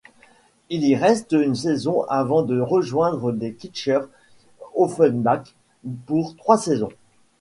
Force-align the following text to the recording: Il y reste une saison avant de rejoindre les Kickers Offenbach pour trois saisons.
Il 0.71 0.83
y 0.83 0.95
reste 0.95 1.33
une 1.33 1.53
saison 1.53 2.05
avant 2.09 2.41
de 2.41 2.59
rejoindre 2.59 3.31
les 3.31 3.53
Kickers 3.53 4.09
Offenbach 4.73 5.53
pour 6.07 6.35
trois 6.35 6.57
saisons. 6.57 6.89